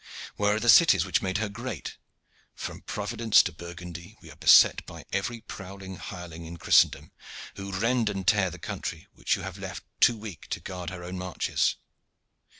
[0.35, 1.97] Where are the cities which made her great?
[2.55, 7.11] From Providence to Burgundy we are beset by every prowling hireling in Christendom,
[7.55, 11.03] who rend and tear the country which you have left too weak to guard her
[11.03, 11.75] own marches.